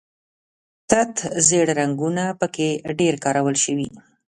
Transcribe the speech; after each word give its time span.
تت 0.89 1.15
ژیړ 1.47 1.67
رنګونه 1.79 2.23
په 2.39 2.47
کې 2.55 2.69
ډېر 2.99 3.13
کارول 3.23 3.55
شوي. 3.63 3.89